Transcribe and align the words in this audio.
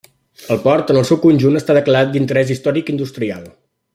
El 0.53 0.61
port 0.63 0.93
en 0.93 0.99
el 1.01 1.05
seu 1.09 1.19
conjunt 1.25 1.59
està 1.59 1.77
declarat 1.79 2.11
d'interès 2.15 2.57
històric-industrial. 2.57 3.49